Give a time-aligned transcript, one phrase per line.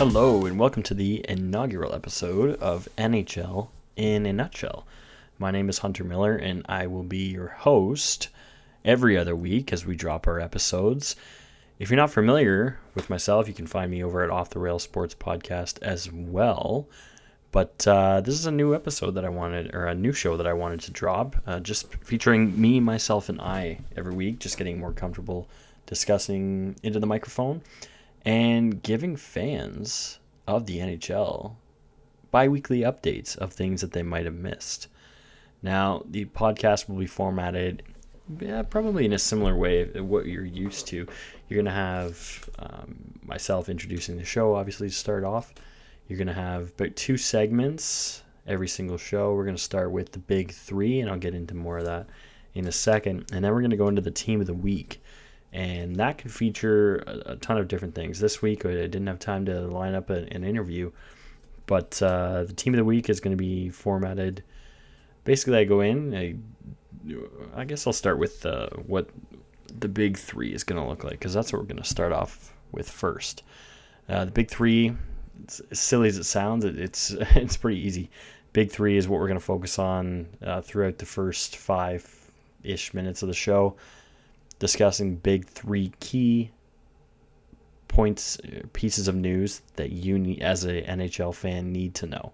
[0.00, 4.86] Hello, and welcome to the inaugural episode of NHL in a Nutshell.
[5.38, 8.30] My name is Hunter Miller, and I will be your host
[8.82, 11.16] every other week as we drop our episodes.
[11.78, 14.78] If you're not familiar with myself, you can find me over at Off the Rail
[14.78, 16.88] Sports Podcast as well.
[17.52, 20.46] But uh, this is a new episode that I wanted, or a new show that
[20.46, 24.80] I wanted to drop, uh, just featuring me, myself, and I every week, just getting
[24.80, 25.46] more comfortable
[25.84, 27.60] discussing into the microphone
[28.24, 31.54] and giving fans of the NHL
[32.30, 34.88] bi weekly updates of things that they might have missed.
[35.62, 37.82] Now, the podcast will be formatted
[38.38, 40.96] yeah, probably in a similar way of what you're used to.
[41.48, 45.52] You're going to have um, myself introducing the show, obviously, to start off.
[46.06, 49.34] You're going to have about two segments every single show.
[49.34, 52.06] We're going to start with the big three, and I'll get into more of that
[52.54, 53.30] in a second.
[53.32, 55.02] And then we're going to go into the team of the week
[55.52, 58.20] and that could feature a, a, ton of different things.
[58.20, 60.92] This week, I didn't have time to line up a, an interview,
[61.66, 64.42] but uh, the team of the week is going to be formatted.
[65.24, 66.14] Basically, I go in.
[66.14, 66.36] I,
[67.54, 69.08] I guess I'll start with uh, what
[69.78, 72.12] the big three is going to look like because that's what we're going to start
[72.12, 73.42] off with first.
[74.08, 74.92] Uh, the big three,
[75.70, 78.08] as silly as it sounds, it, it's it's pretty easy.
[78.52, 82.08] Big three is what we're going to focus on uh, throughout the first five
[82.62, 83.76] ish minutes of the show
[84.60, 86.52] discussing big three key
[87.88, 92.32] points, uh, pieces of news that you need, as a NHL fan need to know.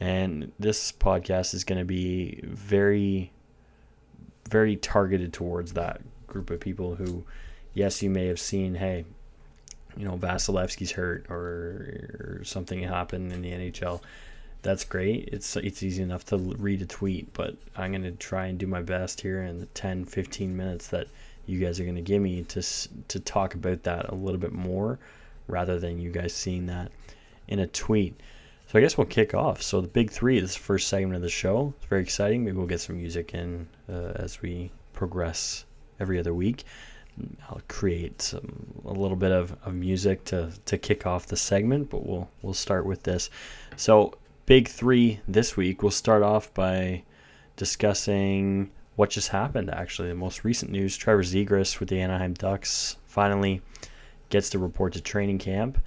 [0.00, 3.30] And this podcast is going to be very,
[4.50, 7.24] very targeted towards that group of people who,
[7.72, 9.04] yes, you may have seen, hey,
[9.96, 14.02] you know, Vasilevskiy's hurt or, or something happened in the NHL.
[14.62, 15.28] That's great.
[15.32, 18.66] It's it's easy enough to read a tweet, but I'm going to try and do
[18.66, 21.06] my best here in the 10, 15 minutes that
[21.46, 22.62] you guys are going to give me to
[23.08, 24.98] to talk about that a little bit more
[25.48, 26.90] rather than you guys seeing that
[27.48, 28.20] in a tweet.
[28.66, 29.62] So I guess we'll kick off.
[29.62, 31.72] So the big three is the first segment of the show.
[31.76, 32.44] It's very exciting.
[32.44, 35.64] Maybe we'll get some music in uh, as we progress
[36.00, 36.64] every other week.
[37.48, 41.90] I'll create some a little bit of, of music to, to kick off the segment,
[41.90, 43.30] but we'll we'll start with this.
[43.76, 45.82] So big three this week.
[45.82, 47.04] We'll start off by
[47.56, 50.08] discussing what just happened, actually.
[50.08, 53.62] The most recent news Trevor Zegras with the Anaheim Ducks finally
[54.30, 55.78] gets to report to training camp.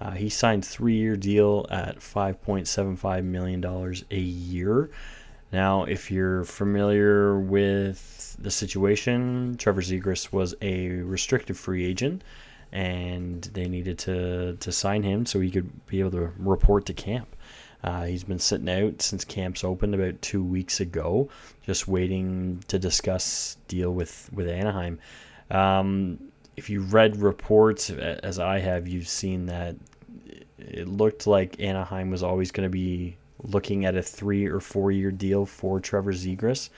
[0.00, 3.64] Uh, he signed three-year deal at $5.75 million
[4.10, 4.90] a year.
[5.52, 12.22] Now, if you're familiar with the situation, Trevor Zegras was a restricted free agent,
[12.72, 16.94] and they needed to, to sign him so he could be able to report to
[16.94, 17.34] camp.
[17.82, 21.28] Uh, he's been sitting out since camps opened about two weeks ago,
[21.64, 24.98] just waiting to discuss deal with with Anaheim.
[25.50, 26.18] Um,
[26.56, 29.76] if you read reports as I have, you've seen that
[30.58, 34.92] it looked like Anaheim was always going to be looking at a three or four
[34.92, 36.68] year deal for Trevor Zegras.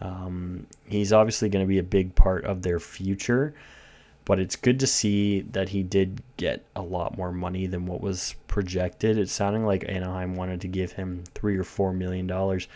[0.00, 3.54] Um, he's obviously going to be a big part of their future
[4.24, 8.00] but it's good to see that he did get a lot more money than what
[8.00, 9.18] was projected.
[9.18, 12.68] It's sounding like Anaheim wanted to give him three or four million dollars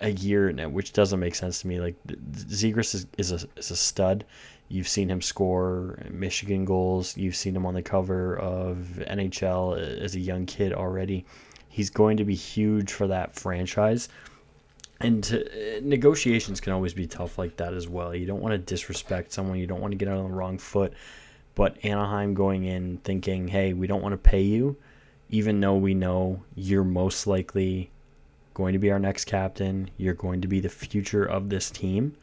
[0.00, 1.80] a year, which doesn't make sense to me.
[1.80, 4.24] Like Zegras is, is a is a stud.
[4.68, 7.16] You've seen him score Michigan goals.
[7.16, 11.24] You've seen him on the cover of NHL as a young kid already.
[11.68, 14.08] He's going to be huge for that franchise
[15.04, 18.14] and to, uh, negotiations can always be tough like that as well.
[18.14, 19.58] You don't want to disrespect someone.
[19.58, 20.92] You don't want to get on the wrong foot.
[21.54, 24.76] But Anaheim going in thinking, hey, we don't want to pay you,
[25.30, 27.90] even though we know you're most likely
[28.54, 29.90] going to be our next captain.
[29.96, 32.16] You're going to be the future of this team.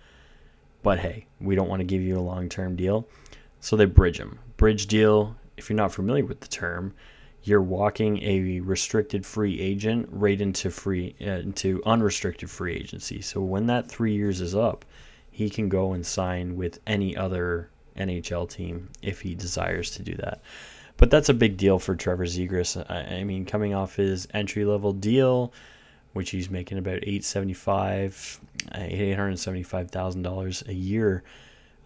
[0.84, 3.08] But hey, we don't want to give you a long term deal.
[3.60, 4.40] So they bridge him.
[4.58, 6.94] Bridge deal, if you're not familiar with the term,
[7.44, 13.22] you're walking a restricted free agent right into free uh, into unrestricted free agency.
[13.22, 14.86] So when that three years is up,
[15.32, 20.14] he can go and sign with any other NHL team if he desires to do
[20.16, 20.42] that.
[20.98, 22.78] But that's a big deal for Trevor Zegras.
[22.90, 25.52] I, I mean, coming off his entry level deal,
[26.14, 28.40] which he's making about eight seventy five,
[28.76, 31.24] eight hundred seventy five thousand dollars a year,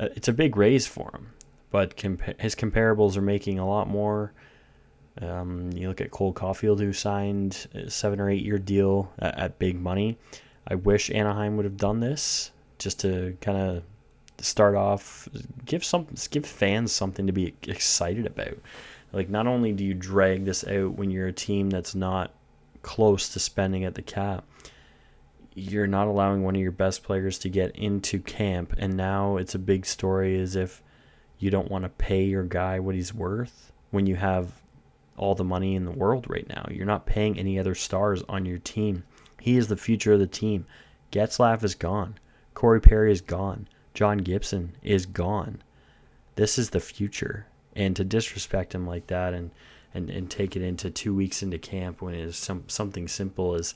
[0.01, 1.31] uh, it's a big raise for him.
[1.72, 4.34] But compa- his comparables are making a lot more.
[5.21, 9.38] Um, you look at Cole Caufield, who signed a seven or eight year deal at,
[9.38, 10.17] at big money.
[10.67, 13.83] I wish Anaheim would have done this just to kind of
[14.44, 15.29] start off,
[15.65, 18.57] give some, give fans something to be excited about.
[19.13, 22.31] Like, not only do you drag this out when you're a team that's not
[22.81, 24.44] close to spending at the cap,
[25.53, 29.56] you're not allowing one of your best players to get into camp, and now it's
[29.56, 30.81] a big story as if
[31.39, 34.51] you don't want to pay your guy what he's worth when you have
[35.17, 36.67] all the money in the world right now.
[36.69, 39.03] You're not paying any other stars on your team.
[39.39, 40.65] He is the future of the team.
[41.12, 42.15] Getzlaf is gone.
[42.53, 43.67] Corey Perry is gone.
[43.94, 45.62] John Gibson is gone.
[46.35, 47.45] This is the future.
[47.75, 49.51] And to disrespect him like that and,
[49.94, 53.56] and, and take it into two weeks into camp when it is some, something simple
[53.56, 53.75] as,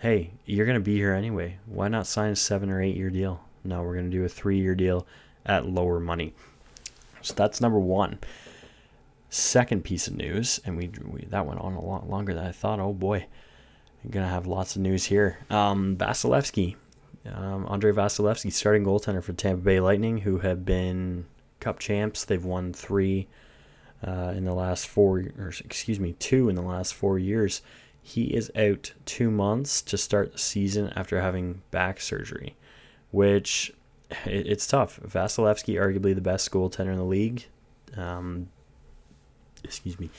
[0.00, 1.58] hey, you're going to be here anyway.
[1.66, 3.40] Why not sign a seven or eight year deal?
[3.64, 5.06] No, we're going to do a three year deal
[5.46, 6.34] at lower money.
[7.20, 8.18] So that's number one.
[9.34, 12.52] Second piece of news, and we, we that went on a lot longer than I
[12.52, 12.80] thought.
[12.80, 13.24] Oh boy,
[14.04, 15.38] I'm gonna have lots of news here.
[15.48, 16.76] Um, Vasilevskiy,
[17.32, 21.24] um, Andrei Vasilevskiy, starting goaltender for Tampa Bay Lightning, who have been
[21.60, 22.26] Cup champs.
[22.26, 23.26] They've won three
[24.06, 27.62] uh, in the last four, or excuse me, two in the last four years.
[28.02, 32.54] He is out two months to start the season after having back surgery,
[33.12, 33.72] which
[34.26, 35.00] it, it's tough.
[35.00, 37.46] Vasilevskiy, arguably the best goaltender in the league.
[37.96, 38.50] Um,
[39.64, 40.10] excuse me.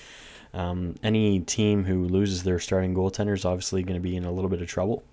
[0.54, 4.32] Um, any team who loses their starting goaltender is obviously going to be in a
[4.32, 5.04] little bit of trouble.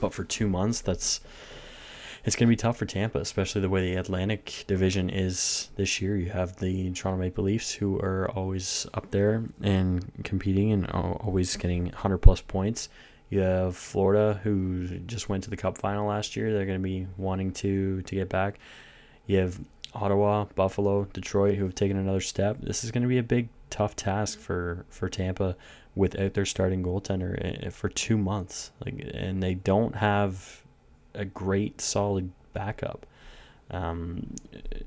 [0.00, 1.20] But for two months, that's
[2.24, 6.00] it's going to be tough for Tampa, especially the way the Atlantic Division is this
[6.00, 6.16] year.
[6.16, 11.54] You have the Toronto Maple Leafs, who are always up there and competing and always
[11.56, 12.88] getting 100 plus points.
[13.28, 16.52] You have Florida, who just went to the Cup final last year.
[16.52, 18.58] They're going to be wanting to to get back.
[19.26, 19.60] You have
[19.94, 22.58] Ottawa, Buffalo, Detroit, who have taken another step.
[22.60, 25.56] This is going to be a big, tough task for for Tampa
[25.96, 28.70] without their starting goaltender eh, for two months.
[28.84, 30.62] Like, and they don't have
[31.14, 33.04] a great, solid backup.
[33.72, 34.32] Um,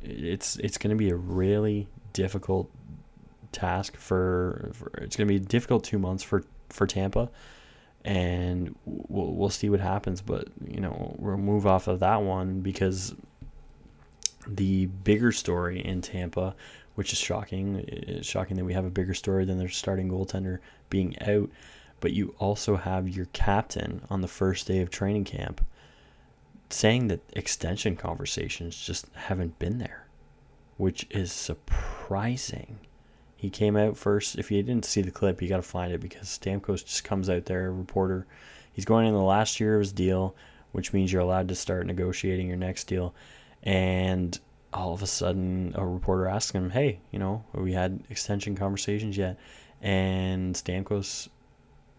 [0.01, 2.71] it's it's going to be a really difficult
[3.51, 7.29] task for, for it's going to be difficult two months for for Tampa
[8.05, 10.21] and we'll, we'll see what happens.
[10.21, 13.13] But you know, we'll move off of that one because
[14.47, 16.55] the bigger story in Tampa,
[16.95, 20.59] which is shocking, it's shocking that we have a bigger story than their starting goaltender
[20.89, 21.49] being out.
[21.99, 25.65] But you also have your captain on the first day of training camp
[26.69, 30.07] saying that extension conversations just haven't been there,
[30.77, 32.77] which is surprising.
[33.35, 34.37] He came out first.
[34.37, 37.29] If you didn't see the clip, you got to find it because Stamkos just comes
[37.29, 38.25] out there, reporter.
[38.73, 40.35] He's going in the last year of his deal,
[40.71, 43.13] which means you're allowed to start negotiating your next deal.
[43.67, 44.39] And
[44.71, 49.17] all of a sudden, a reporter asked him, "Hey, you know, we had extension conversations
[49.17, 49.37] yet?"
[49.81, 51.27] And Stamkos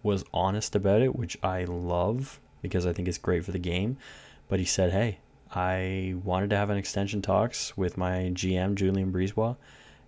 [0.03, 3.99] was honest about it, which I love because I think it's great for the game.
[4.49, 5.19] But he said, "Hey,
[5.55, 9.57] I wanted to have an extension talks with my GM Julien BriseBois,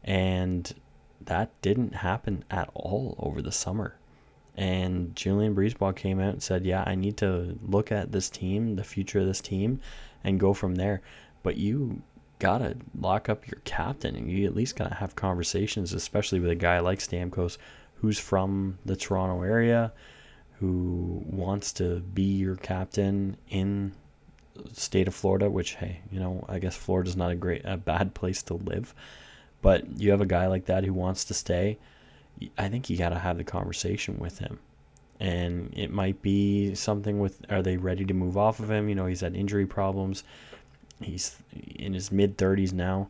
[0.03, 0.73] and
[1.21, 3.97] that didn't happen at all over the summer.
[4.57, 8.77] And Julien BriseBois came out and said, "Yeah, I need to look at this team,
[8.77, 9.81] the future of this team,
[10.25, 11.03] and go from there."
[11.43, 12.03] But you
[12.39, 16.57] gotta lock up your captain, and you at least gotta have conversations, especially with a
[16.57, 17.59] guy like Stamkos,
[17.97, 19.93] who's from the Toronto area,
[20.59, 23.93] who wants to be your captain in
[24.73, 25.51] state of Florida.
[25.51, 28.95] Which, hey, you know, I guess Florida's not a great, a bad place to live.
[29.63, 31.79] But you have a guy like that who wants to stay.
[32.57, 34.59] I think you got to have the conversation with him.
[35.19, 38.89] And it might be something with are they ready to move off of him?
[38.89, 40.25] You know, he's had injury problems.
[41.01, 41.37] He's
[41.77, 43.09] in his mid 30s now.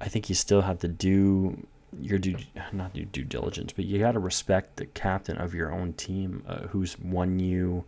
[0.00, 1.66] I think you still have to do
[2.00, 2.36] your due
[2.72, 6.42] not do due diligence, but you got to respect the captain of your own team
[6.48, 7.84] uh, who's won you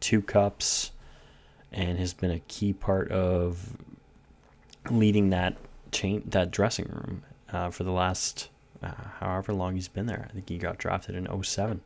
[0.00, 0.92] two cups
[1.72, 3.76] and has been a key part of
[4.90, 5.56] leading that
[5.92, 7.22] chain that dressing room
[7.52, 8.48] uh, for the last
[8.82, 10.26] uh, however long he's been there.
[10.28, 11.80] I think he got drafted in 07.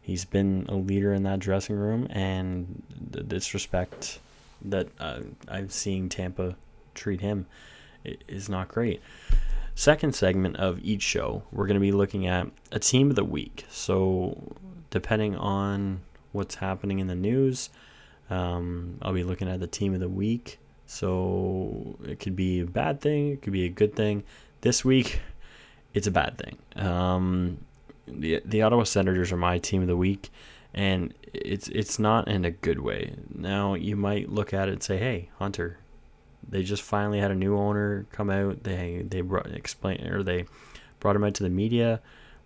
[0.00, 4.18] He's been a leader in that dressing room, and the disrespect
[4.64, 6.56] that uh, I'm seeing Tampa
[6.94, 7.46] treat him
[8.04, 9.00] is not great.
[9.74, 13.24] Second segment of each show, we're going to be looking at a team of the
[13.24, 13.64] week.
[13.70, 14.56] So,
[14.90, 16.00] depending on
[16.32, 17.70] what's happening in the news,
[18.28, 20.58] um, I'll be looking at the team of the week.
[20.86, 24.24] So it could be a bad thing, it could be a good thing.
[24.60, 25.20] This week,
[25.94, 26.58] it's a bad thing.
[26.76, 27.58] Um,
[28.06, 30.30] the the Ottawa Senators are my team of the week,
[30.74, 33.14] and it's it's not in a good way.
[33.34, 35.78] Now you might look at it and say, "Hey, Hunter,
[36.48, 38.62] they just finally had a new owner come out.
[38.64, 40.46] They they brought explain or they
[41.00, 42.00] brought him out to the media.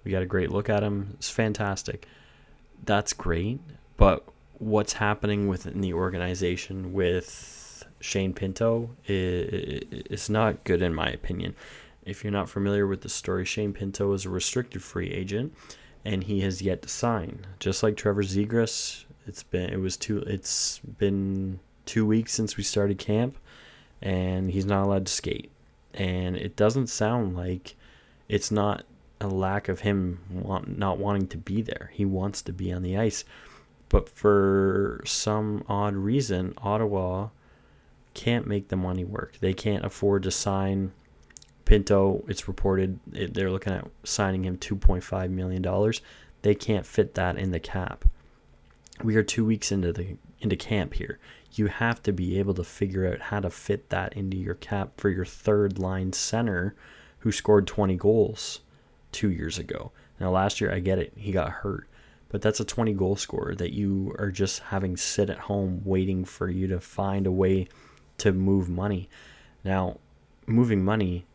[0.04, 1.11] We got a great look at him.
[1.14, 2.06] It's fantastic.
[2.85, 3.61] That's great,
[3.97, 4.25] but
[4.59, 11.54] what's happening within the organization with Shane Pinto is, not good in my opinion.
[12.04, 15.54] If you're not familiar with the story, Shane Pinto is a restricted free agent,
[16.06, 17.44] and he has yet to sign.
[17.58, 22.62] Just like Trevor Zegras, it's been it was two it's been two weeks since we
[22.62, 23.36] started camp,
[24.00, 25.50] and he's not allowed to skate.
[25.94, 27.75] And it doesn't sound like
[28.28, 28.84] it's not
[29.20, 31.90] a lack of him want, not wanting to be there.
[31.92, 33.25] He wants to be on the ice.
[33.88, 37.28] But for some odd reason, Ottawa
[38.14, 39.38] can't make the money work.
[39.40, 40.92] They can't afford to sign
[41.66, 42.25] Pinto.
[42.28, 45.92] It's reported they're looking at signing him $2.5 million.
[46.40, 48.06] They can't fit that in the cap.
[49.02, 51.18] We are two weeks into the into camp here.
[51.52, 54.92] You have to be able to figure out how to fit that into your cap
[54.96, 56.75] for your third line center
[57.18, 58.61] who scored 20 goals
[59.12, 59.90] two years ago.
[60.20, 61.88] Now, last year, I get it, he got hurt,
[62.28, 66.25] but that's a 20 goal scorer that you are just having sit at home waiting
[66.25, 67.68] for you to find a way
[68.18, 69.08] to move money.
[69.64, 69.99] Now,
[70.46, 71.26] moving money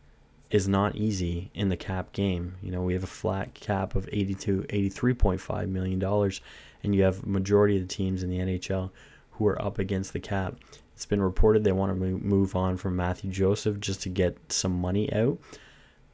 [0.52, 2.54] is not easy in the cap game.
[2.62, 6.42] You know, we have a flat cap of 82 83.5 million dollars
[6.84, 8.90] and you have majority of the teams in the NHL
[9.32, 10.56] who are up against the cap.
[10.94, 14.78] It's been reported they want to move on from Matthew Joseph just to get some
[14.78, 15.38] money out.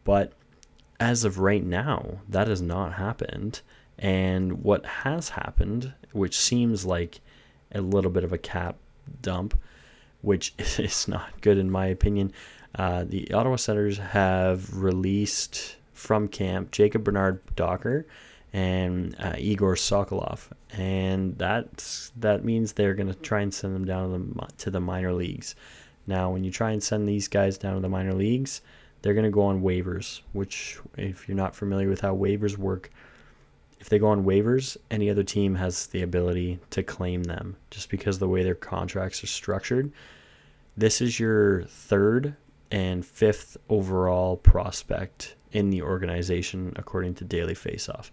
[0.04, 0.32] But
[1.00, 3.60] as of right now, that has not happened.
[3.98, 7.20] And what has happened, which seems like
[7.74, 8.76] a little bit of a cap
[9.20, 9.58] dump,
[10.22, 12.32] which is not good in my opinion,
[12.74, 18.06] uh, the Ottawa Senators have released from camp Jacob Bernard Docker
[18.52, 23.84] and uh, Igor Sokolov, and that's that means they're going to try and send them
[23.84, 25.54] down to the, to the minor leagues.
[26.06, 28.62] Now, when you try and send these guys down to the minor leagues,
[29.02, 32.90] they're going to go on waivers, which, if you're not familiar with how waivers work,
[33.80, 37.90] if they go on waivers, any other team has the ability to claim them just
[37.90, 39.92] because the way their contracts are structured.
[40.76, 42.34] This is your third
[42.70, 48.10] and fifth overall prospect in the organization, according to Daily Faceoff.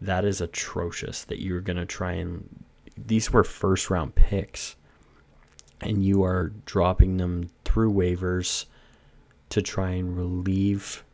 [0.00, 2.64] That is atrocious that you're going to try and.
[2.96, 4.76] These were first round picks,
[5.80, 8.66] and you are dropping them through waivers
[9.50, 11.04] to try and relieve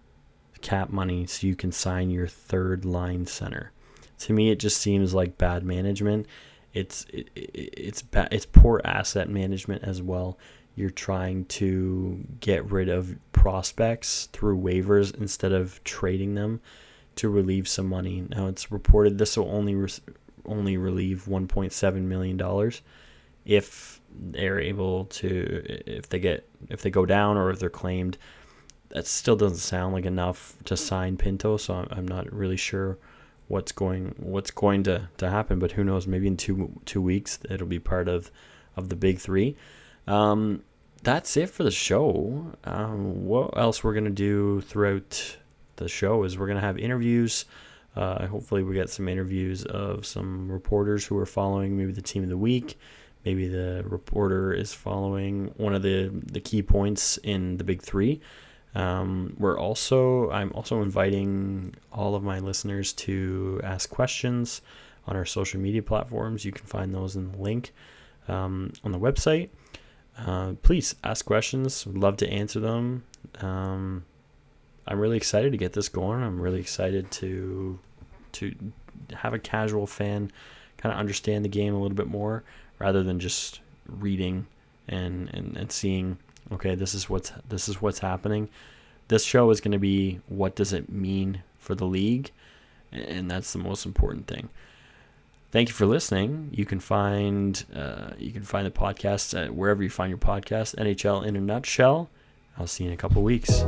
[0.63, 3.73] cap money so you can sign your third line center.
[4.21, 6.27] To me, it just seems like bad management.
[6.73, 8.29] It's it, it's bad.
[8.33, 10.39] It's poor asset management as well.
[10.77, 16.61] You're trying to get rid of prospects through waivers instead of trading them
[17.17, 18.27] to relieve some money.
[18.29, 19.91] Now it's reported this will only re-
[20.45, 22.83] only relieve 1.7 million dollars
[23.45, 28.19] if they're able to if they get if they go down or if they're claimed.
[28.91, 32.99] That still doesn't sound like enough to sign Pinto so I'm, I'm not really sure
[33.49, 36.07] what's going what's going to, to happen but who knows?
[36.07, 38.31] Maybe in two two weeks it'll be part of
[38.77, 39.57] of the big three
[40.07, 40.63] um,
[41.03, 45.37] that's it for the show um, what else we're gonna do throughout
[45.77, 47.45] the show is we're gonna have interviews
[47.97, 52.23] uh, hopefully we get some interviews of some reporters who are following maybe the team
[52.23, 52.79] of the week
[53.27, 58.21] maybe the reporter is following one of the the key points in the big three.
[58.75, 64.63] Um, we're also I'm also inviting all of my listeners to ask questions
[65.07, 66.45] on our social media platforms.
[66.45, 67.75] You can find those in the link
[68.29, 69.51] um, on the website.
[70.19, 71.87] Uh, please ask questions.
[71.87, 73.05] Would love to answer them.
[73.41, 74.05] Um,
[74.87, 76.23] I'm really excited to get this going.
[76.23, 77.79] I'm really excited to
[78.33, 78.55] to
[79.15, 80.31] have a casual fan
[80.79, 82.45] kind of understand the game a little bit more
[82.79, 84.47] rather than just reading
[84.89, 86.19] and, and, and seeing
[86.53, 88.49] okay this is what's this is what's happening
[89.09, 92.31] this show is going to be what does it mean for the league
[92.93, 94.49] and that's the most important thing
[95.57, 96.51] thank you for listening.
[96.53, 101.25] You can find uh, you can find the podcast wherever you find your podcast nhl
[101.25, 102.11] in a nutshell.
[102.59, 103.63] I'll see you in a couple weeks